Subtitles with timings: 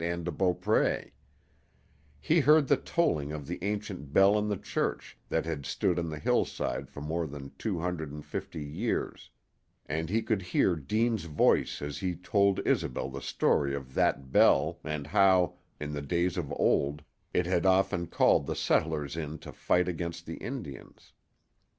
[0.03, 1.11] Anne de Beaupré;
[2.19, 6.09] he heard the tolling of the ancient bell in the church that had stood on
[6.09, 9.29] the hillside for more than two hundred and fifty years;
[9.85, 14.79] and he could hear Deane's voice as he told Isobel the story of that bell
[14.83, 19.51] and how, in the days of old, it had often called the settlers in to
[19.51, 21.13] fight against the Indians.